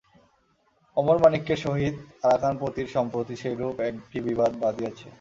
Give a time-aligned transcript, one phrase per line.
[0.97, 1.95] অমরমাণিক্যের সহিত
[2.25, 5.07] আরাকানপতির সম্প্রতি সেইরূপ একটি বিবাদ বাধিয়াছে।